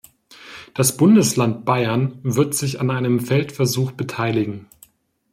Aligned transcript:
Das 0.73 0.97
Bundesland 0.97 1.63
Bayern 1.63 2.17
wird 2.23 2.55
sich 2.55 2.79
an 2.81 2.89
einem 2.89 3.19
Feldversuch 3.19 3.91
beteiligen. 3.91 4.65